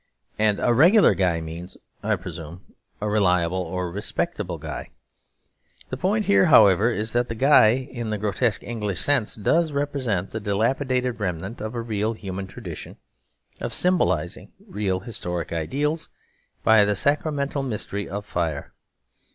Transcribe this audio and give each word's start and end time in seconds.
And 0.39 0.59
a 0.59 0.73
regular 0.73 1.13
guy 1.13 1.41
means, 1.41 1.77
I 2.01 2.15
presume, 2.15 2.73
a 2.99 3.07
reliable 3.07 3.61
or 3.61 3.91
respectable 3.91 4.57
guy. 4.57 4.89
The 5.91 5.95
point 5.97 6.25
here, 6.25 6.47
however, 6.47 6.89
is 6.91 7.13
that 7.13 7.29
the 7.29 7.35
guy 7.35 7.67
in 7.91 8.09
the 8.09 8.17
grotesque 8.17 8.63
English 8.63 8.99
sense 8.99 9.35
does 9.35 9.73
represent 9.73 10.31
the 10.31 10.39
dilapidated 10.39 11.19
remnant 11.19 11.61
of 11.61 11.75
a 11.75 11.81
real 11.83 12.13
human 12.13 12.47
tradition 12.47 12.97
of 13.61 13.75
symbolising 13.75 14.51
real 14.67 15.01
historic 15.01 15.53
ideals 15.53 16.09
by 16.63 16.83
the 16.83 16.95
sacramental 16.95 17.61
mystery 17.61 18.09
of 18.09 18.25
fire. 18.25 18.73